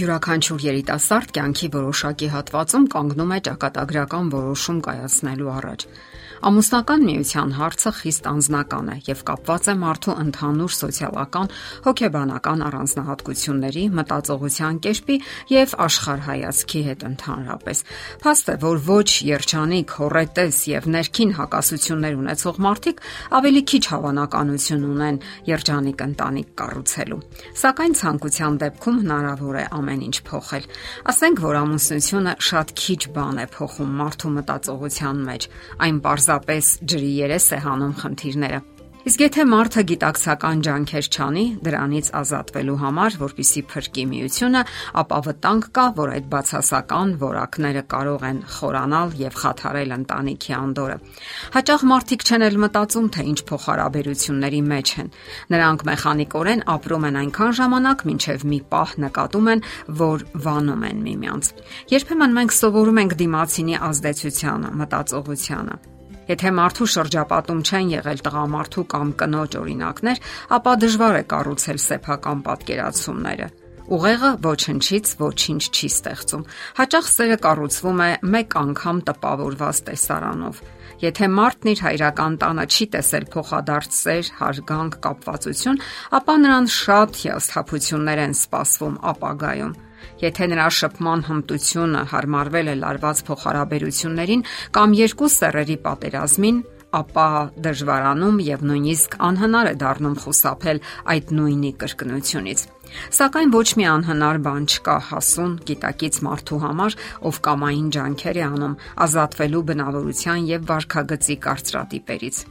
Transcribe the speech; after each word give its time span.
Յուրաքանչյուր 0.00 0.62
երիտասարդ 0.64 1.32
կյանքի 1.36 1.68
որոշակի 1.74 2.28
հատվածում 2.34 2.86
կանգնում 2.94 3.34
է 3.36 3.38
ճակատագրական 3.50 4.32
որոշում 4.32 4.78
կայացնելու 4.86 5.50
առաջ։ 5.60 5.86
Ամուսնական 6.40 7.02
միության 7.04 7.50
հարցը 7.52 7.90
խիստ 7.98 8.26
անձնական 8.30 8.86
է 8.88 8.94
եւ 9.04 9.18
կապված 9.28 9.66
է 9.68 9.72
մարդու 9.76 10.12
ընդհանուր 10.22 10.72
սոցիալական, 10.72 11.50
հոգեբանական 11.84 12.62
առանձնահատկությունների, 12.64 13.82
մտածողության 13.98 14.78
կերպի 14.86 15.16
եւ 15.52 15.74
աշխարհայացքի 15.84 16.80
հետ 16.86 17.04
ընդհանրապես։ 17.10 17.84
Փաստ 18.24 18.48
է, 18.48 18.54
որ 18.64 18.80
ոչ 18.88 19.10
երջանիկ, 19.28 19.94
հորետես 20.00 20.62
եւ 20.70 20.88
ներքին 20.96 21.34
հակասություններ 21.40 22.16
ունեցող 22.24 22.62
մարդիկ 22.64 23.04
ավելի 23.36 23.62
քիչ 23.68 23.84
հավանականություն 23.90 24.88
ունեն 24.94 25.20
երջանիկ 25.50 26.04
ընտանիք 26.08 26.50
կառուցելու։ 26.56 27.20
Սակայն 27.60 27.94
ցանկության 28.00 28.58
դեպքում 28.64 29.00
հնարավոր 29.04 29.60
է 29.60 29.64
ամեն 29.76 29.89
ինչ 30.06 30.16
փոխել։ 30.30 30.68
Ասենք 31.10 31.42
որ 31.44 31.58
ամուսնությունը 31.60 32.34
շատ 32.50 32.74
քիչ 32.80 33.00
բան 33.16 33.40
է 33.44 33.46
փոխում 33.54 33.96
մարդու 34.00 34.34
մտածողության 34.40 35.24
մեջ։ 35.30 35.48
Այն 35.86 36.02
պարզապես 36.06 36.74
ջրի 36.90 37.14
երես 37.20 37.46
է 37.50 37.58
հանում 37.66 37.96
խնդիրները։ 38.04 38.60
Իսկ 39.00 39.22
եթե 39.24 39.44
մարդը 39.48 39.82
գիտակցական 39.88 40.58
ջանքեր 40.60 41.06
չանի 41.08 41.42
դրանից 41.64 42.08
ազատվելու 42.18 42.74
համար, 42.82 43.14
որpիսի 43.20 43.60
փրկի 43.70 44.02
միությունը, 44.10 44.60
ապա 45.00 45.20
վտանգ 45.24 45.68
կա, 45.78 45.84
որ 45.96 46.10
այդ 46.16 46.26
բացասական 46.34 47.14
որակները 47.22 47.82
կարող 47.94 48.26
են 48.28 48.42
խորանալ 48.56 49.14
եւ 49.22 49.38
խաթարել 49.40 49.94
ընտանիքի 49.96 50.52
անդորրը։ 50.58 50.98
Հաճախ 51.56 51.84
մարդիկ 51.92 52.26
չեն 52.28 52.44
էլ 52.50 52.58
մտածում, 52.60 53.08
թե 53.16 53.24
ինչ 53.30 53.38
փոխհարաբերությունների 53.48 54.60
մեջ 54.68 54.92
են։ 55.00 55.08
Նրանք 55.56 55.86
մեխանիկորեն 55.88 56.64
ապրում 56.76 57.06
են 57.08 57.18
այնքան 57.24 57.56
ժամանակ, 57.60 58.04
մինչև 58.10 58.44
մի 58.52 58.60
պահ 58.74 58.92
նկատում 59.06 59.48
են, 59.54 59.64
որ 60.04 60.26
վանում 60.44 60.84
են 60.90 61.00
միմյանց։ 61.08 61.54
Երբեմն 61.96 62.36
մենք 62.36 62.56
սովորում 62.60 63.00
ենք 63.06 63.16
դիմացինի 63.24 63.80
ազդեցությանը, 63.90 64.74
մտածողությանը 64.84 65.80
Եթե 66.30 66.50
մարդու 66.54 66.86
շրջապատում 66.94 67.60
չեն 67.66 67.88
եղել 67.96 68.20
տղամարդու 68.26 68.84
կամ 68.92 69.08
կնոջ 69.18 69.56
օրինակներ, 69.60 70.20
ապա 70.54 70.74
դժվար 70.84 71.16
է 71.18 71.22
կառուցել 71.32 71.80
սեփական 71.84 72.44
պատկերացումները։ 72.46 73.48
Ուղեղը 73.90 74.30
ոչնչից 74.44 75.10
ոչինչ 75.18 75.62
չի 75.74 75.88
ստեղծում։ 75.90 76.44
Հաճախ 76.78 77.08
սերը 77.10 77.38
կառուցվում 77.46 78.02
է 78.06 78.10
մեկ 78.36 78.56
անգամ 78.60 79.00
տպավորված 79.10 79.82
տեսարանով։ 79.90 80.62
Եթե 81.00 81.26
մարդն 81.34 81.72
իր 81.72 81.82
հայրական 81.88 82.34
տանը 82.44 82.64
չի 82.70 82.86
տեսել 82.94 83.26
փոխադարձ 83.34 83.94
սեր, 83.98 84.32
հարգանք, 84.38 84.98
կապվածություն, 85.10 85.82
ապա 86.20 86.34
նրան 86.46 86.66
շատ 86.78 87.22
հիասթափություններ 87.24 88.22
են 88.30 88.34
սպասվում 88.38 89.00
ապագայում։ 89.10 89.74
Եթե 90.24 90.50
նրա 90.54 90.66
շփման 90.80 91.24
հմտությունը 91.30 92.02
հարմարվել 92.14 92.74
է 92.74 92.76
լարված 92.82 93.24
փոխհարաբերություններին 93.30 94.44
կամ 94.76 94.98
երկու 95.00 95.32
սեռերի 95.36 95.78
պատերազմին, 95.86 96.60
ապա 96.90 97.26
դժվարանում 97.64 98.38
եւ 98.46 98.62
նույնիսկ 98.70 99.16
անհնար 99.28 99.70
է 99.70 99.74
դառնում 99.82 100.16
խուսափել 100.24 100.80
այդ 101.14 101.32
նույնի 101.38 101.72
կրկնությունից։ 101.82 102.64
Սակայն 103.18 103.52
ոչ 103.54 103.66
մի 103.78 103.86
անհնար 103.94 104.40
բան 104.46 104.68
չկա 104.74 104.96
հասուն 105.10 105.52
գիտակից 105.70 106.22
մարդու 106.26 106.62
համար, 106.66 106.96
ով 107.30 107.42
կամային 107.46 107.90
ջանքեր 107.96 108.40
է 108.42 108.46
անում 108.50 108.78
ազատվելու 109.06 109.66
բնավորության 109.70 110.48
եւ 110.50 110.66
վարքագծի 110.72 111.36
կարծրատիպերից 111.46 112.46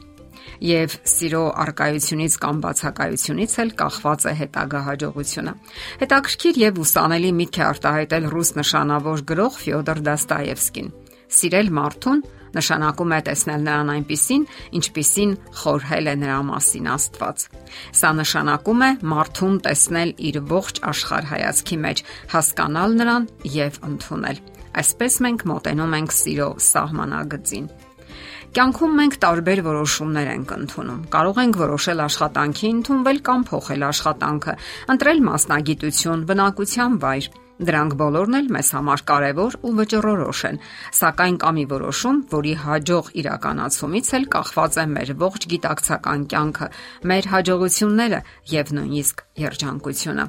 եւ 0.64 0.96
սիրո 1.12 1.44
արկայությունից 1.64 2.36
կամ 2.44 2.64
բացակայությունից 2.64 3.54
էլ 3.64 3.70
կախված 3.80 4.26
է 4.30 4.34
հետագա 4.40 4.80
հաջողությունը։ 4.88 5.54
Հետաքրքիր 6.00 6.60
եւ 6.64 6.82
ուսանելի 6.84 7.30
միտք 7.40 7.60
է 7.60 7.64
արտահայտել 7.70 8.28
ռուս 8.34 8.50
նշանավոր 8.60 9.24
գրող 9.30 9.56
Ֆյոդոր 9.60 10.04
Դաստայևսկին։ 10.10 10.92
Սիրել 11.30 11.68
մարդուն 11.80 12.22
նշանակում 12.50 13.12
է 13.14 13.18
տեսնել 13.28 13.60
նրան 13.66 13.90
այնպիսին, 13.94 14.46
ինչպիսին 14.80 15.34
խորհել 15.60 16.10
է 16.10 16.14
նրա 16.22 16.38
մասին 16.50 16.88
Աստված։ 16.94 17.44
Սա 18.00 18.10
նշանակում 18.20 18.82
է 18.86 18.90
մարդուն 19.12 19.60
տեսնել 19.66 20.14
իր 20.30 20.40
ողջ 20.50 20.80
աշխարհայացքի 20.90 21.78
մեջ, 21.84 22.02
հասկանալ 22.34 22.98
նրան 23.00 23.28
եւ 23.60 23.78
ընդունել։ 23.90 24.42
Այսպես 24.80 25.14
մենք 25.26 25.46
մոտենում 25.50 25.96
ենք 26.00 26.12
սիրո 26.14 26.50
սահմանագծին։ 26.70 27.70
Կյանքում 28.50 28.94
մենք 28.98 29.16
տարբեր 29.22 29.60
որոշումներ 29.62 30.28
ենք 30.30 30.52
ընդունում։ 30.56 31.02
Կարող 31.14 31.36
ենք 31.38 31.58
որոշել 31.60 32.00
աշխատանքի 32.02 32.70
ընդունվել 32.74 33.20
կամ 33.28 33.44
փոխել 33.50 33.84
աշխատանքը, 33.86 34.54
ընտրել 34.94 35.22
մասնագիտություն, 35.28 36.24
բնակության 36.30 36.96
վայր։ 37.04 37.28
Դրանք 37.70 37.96
բոլորն 38.00 38.38
էլ 38.40 38.50
մեզ 38.56 38.72
համար 38.74 39.04
կարևոր 39.12 39.56
ու 39.68 39.72
վճռորոշ 39.78 40.42
են, 40.50 40.60
սակայն 40.98 41.40
կա 41.44 41.54
մի 41.60 41.64
որոշում, 41.76 42.20
որի 42.34 42.54
հաջող 42.66 43.10
իրականացումից 43.22 44.12
էլ 44.18 44.28
կախված 44.34 44.78
է 44.80 44.86
մեր 44.98 45.16
ողջ 45.22 45.50
գիտակցական 45.54 46.28
կյանքը, 46.34 46.70
մեր 47.06 47.32
հաջողությունները 47.36 48.24
եւ 48.58 48.78
նույնիսկ 48.80 49.26
երջանկությունը։ 49.46 50.26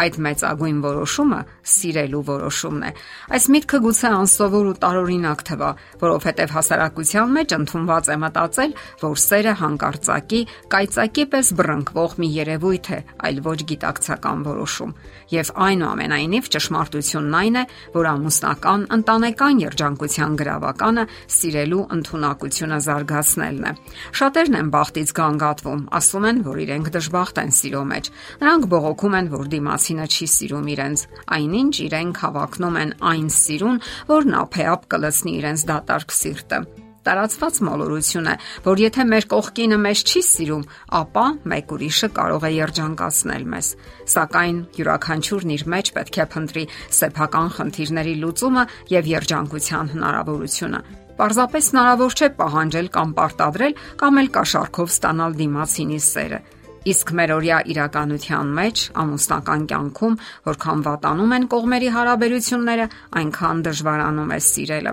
Այդ 0.00 0.16
մեծագույն 0.24 0.78
որոշումը 0.84 1.40
սիրելու 1.70 2.22
որոշումն 2.30 2.84
է։ 2.88 2.90
Այս 3.36 3.46
միտքը 3.54 3.78
գուցե 3.84 4.10
անսովոր 4.20 4.68
ու 4.70 4.76
տարօրինակ 4.80 5.42
թվա, 5.50 5.70
որովհետև 6.00 6.54
հասարակության 6.56 7.34
մեջ 7.36 7.54
ընդունված 7.56 8.10
է 8.10 8.16
մտածել, 8.24 8.72
որ 9.00 9.20
սերը 9.20 9.54
հանկարծակի, 9.60 10.40
կայծակի 10.72 11.24
պես 11.34 11.52
բռնկվող 11.60 12.16
մի 12.20 12.28
երևույթ 12.40 12.90
է, 12.90 12.98
այլ 13.28 13.40
ոչ 13.50 13.58
գիտակցական 13.70 14.44
որոշում։ 14.50 14.94
Եվ 15.30 15.52
այնուամենայնիվ 15.66 16.50
ճշմարտությունն 16.54 17.36
այն 17.40 17.60
է, 17.60 17.64
որ 17.94 18.08
ամուսնական, 18.10 18.86
ընտանեկան 18.96 19.60
երջանկության 19.64 20.38
գրավականը 20.40 21.04
սիրելու 21.36 21.84
ընտունակությունը 22.00 22.78
զարգացնելն 22.88 23.68
է։ 23.70 23.72
Շատերն 24.20 24.58
են 24.60 24.72
բախտից 24.74 25.12
գանգատվում, 25.20 25.82
ասում 26.00 26.26
են, 26.30 26.42
որ 26.50 26.60
իրենք 26.64 26.90
դժբախտ 26.96 27.40
են 27.44 27.54
սիրո 27.60 27.82
մեջ։ 27.90 28.10
Նրանք 28.40 28.68
բողոքում 28.74 29.16
են, 29.20 29.30
որ 29.30 29.50
դիմաց 29.54 29.89
Արցինը 29.90 30.06
չի 30.06 30.26
սիրում 30.30 30.66
իրենց, 30.70 31.00
այնինչ 31.34 31.74
իրենք 31.82 32.18
հավակնում 32.22 32.76
են 32.78 32.90
այն 33.10 33.30
սիրուն, 33.34 33.78
որն 34.06 34.36
ափեապ 34.38 34.84
կլցնի 34.92 35.32
իրենց 35.40 35.64
դատարկ 35.66 36.14
սիրտը 36.14 36.60
տարածված 37.00 37.58
մոլորություն 37.64 38.28
է, 38.28 38.34
որ 38.62 38.80
եթե 38.84 39.04
մեր 39.10 39.26
կողքինը 39.32 39.78
մեզ 39.82 40.02
չի 40.04 40.22
սիրում, 40.30 40.64
ապա 41.00 41.24
մեկ 41.50 41.72
ուրիշը 41.74 42.08
կարող 42.20 42.44
է 42.44 42.50
երջանկացնել 42.60 43.46
մեզ։ 43.54 43.70
Սակայն 44.14 44.58
յուրաքանչյուրն 44.78 45.54
իր 45.56 45.64
մեջ 45.74 45.92
պետք 45.96 46.20
է 46.20 46.28
փնտրի 46.36 46.64
սեփական 47.00 47.50
խնդիրների 47.56 48.14
լուծումը 48.20 48.64
եւ 48.94 49.10
երջանկության 49.16 49.92
հնարավորությունը։ 49.96 50.84
Պարզապես 51.18 51.72
հնարավոր 51.72 52.20
չէ 52.20 52.30
պահանջել 52.36 52.94
կամ 53.00 53.18
պարտադրել 53.18 53.78
կամ 54.04 54.20
էլ 54.20 54.32
կաշառքով 54.36 54.96
ստանալ 55.00 55.40
դիմացինի 55.40 56.00
սերը։ 56.10 56.44
Իսկ 56.88 57.10
մերօրյա 57.12 57.56
իրականության 57.74 58.52
մեջ, 58.56 58.82
ամուսնական 59.02 59.64
կյանքում, 59.68 60.14
որքան 60.48 60.84
վատանում 60.86 61.34
են 61.36 61.42
կողմերի 61.52 61.88
հարաբերությունները, 61.96 62.86
այնքան 63.20 63.58
դժվարանում 63.66 64.30
է 64.32 64.38
սիրելը։ 64.46 64.92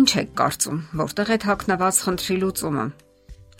Ինչ 0.00 0.10
է 0.20 0.24
կարծում, 0.40 0.82
որտեղ 1.00 1.30
է 1.30 1.38
թաքնված 1.44 2.00
խնդրի 2.04 2.36
լուծումը։ 2.44 2.84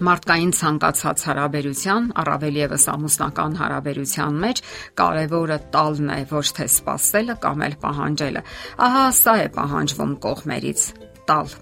Մարդկային 0.00 0.52
ցանկացած 0.56 1.24
հարաբերության, 1.28 2.04
առավել 2.20 2.60
եւս 2.60 2.84
ամուսնական 2.92 3.56
հարաբերության 3.60 4.38
մեջ 4.44 4.62
կարևորը 5.00 5.58
տալն 5.74 6.12
է, 6.16 6.20
ոչ 6.30 6.46
թե 6.60 6.68
սпасելը 6.76 7.36
կամ 7.44 7.66
էլ 7.68 7.80
պահանջելը։ 7.84 8.44
Ահա 8.88 9.08
սա 9.20 9.34
է 9.44 9.50
պահանջվում 9.56 10.14
կողմերից՝ 10.28 10.86
տալ 11.28 11.52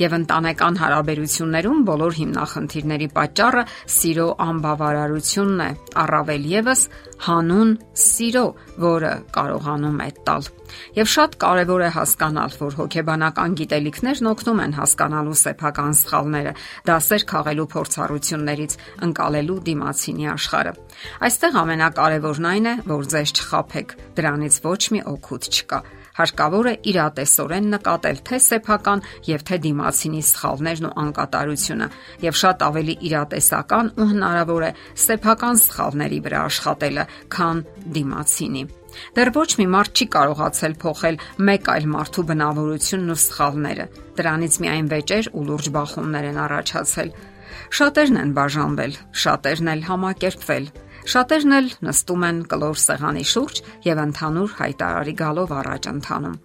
Եվ 0.00 0.16
ընտանեկան 0.18 0.78
հարաբերություններում 0.82 1.84
բոլոր 1.88 2.18
հիմնախնդիրների 2.18 3.08
պատճառը 3.16 3.62
սիրո 3.96 4.26
անբավարարությունն 4.46 5.62
է, 5.62 5.70
առավել 6.02 6.46
եւս 6.52 6.82
հանուն 7.22 7.70
սիրո, 8.02 8.44
որը 8.82 9.12
կարողանում 9.36 10.00
է 10.02 10.08
տալ։ 10.26 10.48
Եվ 10.96 11.08
շատ 11.12 11.36
կարևոր 11.42 11.84
է 11.86 11.90
հասկանալ, 11.96 12.56
որ 12.62 12.76
հոգեբանական 12.80 13.56
գիտելիքներն 13.60 14.30
օգնում 14.32 14.62
են 14.64 14.76
հասկանալու 14.80 15.38
սեփական 15.42 15.96
սխալները, 16.02 16.54
դասեր 16.88 17.26
քաղելու 17.32 17.68
փորձառություններից, 17.76 18.76
ընկալելու 19.06 19.58
դիմացինի 19.68 20.30
աշխարհը։ 20.32 20.76
Այստեղ 21.28 21.58
ամենակարևորն 21.62 22.52
այն 22.52 22.70
է, 22.72 22.76
որ 22.90 23.10
ձեզ 23.12 23.34
չխափեք, 23.38 23.98
դրանից 24.18 24.62
ոչ 24.66 24.80
մի 24.96 25.04
օգուտ 25.12 25.52
չկա 25.52 25.84
հարկավոր 26.18 26.68
է 26.72 26.74
իրատեսորեն 26.92 27.70
նկատել 27.76 28.20
թե 28.28 28.38
սեփական 28.46 29.02
եւ 29.28 29.46
թե 29.48 29.58
դիմացինի 29.66 30.22
սխալներն 30.28 30.88
ու 30.88 30.92
անկատարությունը 31.02 31.88
եւ 32.26 32.38
շատ 32.42 32.66
ավելի 32.68 32.94
իրատեսական 33.08 33.90
ու 33.96 34.08
հնարավոր 34.12 34.68
է 34.68 34.70
սեփական 35.06 35.60
սխալների 35.62 36.20
վրա 36.26 36.44
աշխատելը, 36.52 37.04
քան 37.32 37.66
դիմացինի։ 37.96 38.64
Դեռ 39.16 39.30
ոչ 39.32 39.50
մի 39.56 39.66
մարդ 39.72 40.00
չի 40.02 40.06
կարողացել 40.12 40.74
փոխել 40.82 41.18
մեկ 41.48 41.68
այլ 41.72 41.86
մարդու 41.92 42.24
բնավորությունն 42.28 43.12
ու 43.14 43.20
սխալները։ 43.22 43.86
Դրանից 44.18 44.58
միայն 44.62 44.90
վեճեր 44.92 45.28
ու 45.32 45.44
լուրջ 45.48 45.68
բախումներ 45.76 46.28
են 46.28 46.40
առաջացել։ 46.44 47.12
Շատերն 47.72 48.18
են 48.22 48.34
բաժանվել, 48.36 48.96
շատերն 49.22 49.72
էլ 49.72 49.84
համակերպվել, 49.88 50.66
Շատերն 51.02 51.58
էլ 51.58 51.68
նստում 51.82 52.24
են 52.28 52.40
կլոր 52.52 52.80
սեղանի 52.86 53.26
շուրջ 53.32 53.60
եւ 53.88 54.06
ընդհանուր 54.06 54.56
հայտարարի 54.62 55.14
գալով 55.18 55.54
առաջ 55.58 55.88
ընթանում։ 55.96 56.40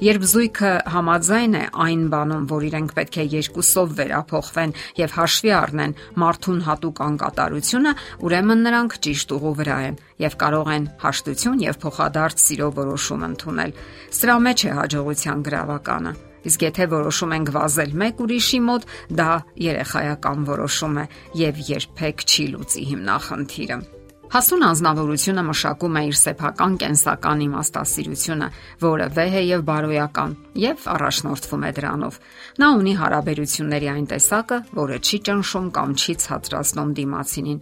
Երբ 0.00 0.22
զույգը 0.30 0.70
համաձայն 0.92 1.56
է 1.56 1.62
այն 1.84 2.04
բանում, 2.12 2.44
որ 2.52 2.66
իրենք 2.68 2.92
պետք 2.96 3.16
է 3.16 3.24
երկուսով 3.34 3.90
վերափոխվեն 3.98 4.74
եւ 5.00 5.16
հաշվի 5.16 5.52
առնեն 5.56 5.96
մարդուն 6.22 6.62
հատուկ 6.68 7.02
անկատարությունը, 7.06 7.92
ուրեմն 8.26 8.64
նրանք 8.66 8.96
ճիշտ 9.06 9.34
ուղու 9.36 9.54
վրա 9.60 9.78
են 9.88 9.98
եւ 10.26 10.38
կարող 10.42 10.70
են 10.76 10.88
հաշտություն 11.02 11.66
եւ 11.66 11.80
փոխադարձ 11.84 12.46
սիրո 12.46 12.70
որոշում 12.80 13.26
ընդունել։ 13.30 13.76
Սրա 14.16 14.38
մեջ 14.46 14.64
է 14.66 14.72
հաջողության 14.80 15.44
գրավականը։ 15.50 16.14
Իսկ 16.46 16.62
եթե 16.62 16.84
որոշում 16.92 17.32
ենք 17.36 17.52
վազել 17.56 17.94
մեկ 18.06 18.22
ուրիշի 18.22 18.60
մոտ, 18.70 18.86
դա 19.18 19.30
երեխայական 19.66 20.46
որոշում 20.52 21.02
է 21.02 21.06
եւ 21.42 21.60
երբեք 21.74 22.26
չի 22.30 22.48
լուծի 22.54 22.88
հիմնախնդիրը։ 22.94 23.95
Հասուն 24.26 24.64
անznավորությունը 24.66 25.42
մշակում 25.46 25.96
է 25.96 26.00
իր 26.08 26.16
սեփական 26.18 26.72
կենսական 26.82 27.42
իմաստասիրությունը, 27.44 28.46
որը 28.82 29.04
վեհ 29.14 29.34
է 29.38 29.42
եւ 29.46 29.60
բարոյական 29.68 30.32
եւ 30.58 30.86
առաջնորդվում 30.90 31.66
է 31.66 31.70
դրանով։ 31.76 32.16
Նա 32.58 32.70
ունի 32.80 32.94
հարաբերությունների 33.00 33.88
այն 33.92 34.08
տեսակը, 34.10 34.58
որը 34.80 34.98
չի 35.06 35.20
ճնշում 35.28 35.68
կամ 35.76 35.94
չի 35.94 36.14
ցածրացնում 36.26 36.90
դիմացինին։ 36.98 37.60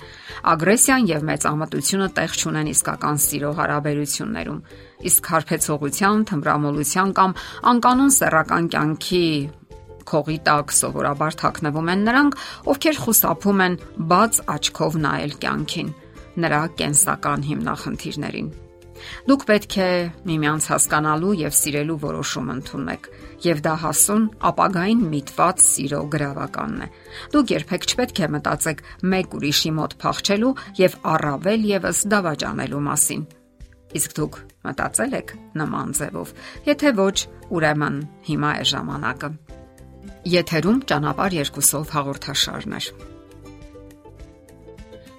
Ագրեսիան 0.54 1.08
եւ 1.12 1.26
մեծամտությունը 1.28 2.08
տեղ 2.16 2.38
չունեն 2.40 2.70
իսկական 2.72 3.20
սիրո 3.24 3.50
հարաբերություններում։ 3.60 4.62
Իսկ 5.04 5.28
հարբեցողության, 5.34 6.24
թմրամոլության 6.32 7.12
կամ 7.20 7.36
անկանոն 7.74 8.14
սեռական 8.24 8.70
կյանքի 8.72 9.26
քողի 10.04 10.38
տակ 10.48 10.72
սովորաբար 10.78 11.36
թաքնվում 11.44 11.92
են 11.92 12.02
նրանք, 12.08 12.40
ովքեր 12.72 12.98
խուսափում 13.04 13.62
են 13.68 13.78
բաց 14.12 14.40
աչքով 14.54 14.98
նայել 15.04 15.38
կյանքին 15.44 15.94
նրա 16.40 16.62
կենսական 16.80 17.48
հիմնախնդիրներին։ 17.48 18.52
Դուք 19.28 19.44
պետք 19.48 19.76
է 19.84 19.88
միմյանց 20.28 20.66
հասկանալու 20.70 21.32
եւ 21.40 21.54
սիրելու 21.58 21.96
որոշում 22.04 22.50
ընդունեք, 22.54 23.08
եւ 23.44 23.62
դա 23.66 23.74
հասուն 23.84 24.26
ապագային 24.50 25.02
միտված 25.12 25.64
սիրո 25.64 26.00
գրավականն 26.14 26.84
է։ 26.84 26.88
Դուք 27.34 27.54
երբեք 27.54 27.88
չպետք 27.90 28.20
է 28.24 28.28
մտածեք 28.34 28.84
մեկ 29.14 29.36
ուրիշի 29.38 29.72
մոտ 29.78 29.96
փախչելու 30.04 30.52
եւ 30.80 30.98
առավել 31.14 31.66
եւս 31.74 32.04
դավաճանելու 32.14 32.84
մասին։ 32.88 33.24
Իսկ 33.94 34.14
դուք 34.18 34.38
մտածել 34.68 35.18
եք 35.20 35.34
նման 35.60 35.96
ձևով։ 35.98 36.36
Եթե 36.70 36.94
ոչ, 36.98 37.16
ուրեմն 37.54 37.98
հիմա 38.30 38.52
է 38.58 38.68
ժամանակը։ 38.74 39.32
Եթերում 40.34 40.78
ճանապար 40.90 41.36
երկուսով 41.44 41.92
հաղորդաշարներ։ 41.94 43.13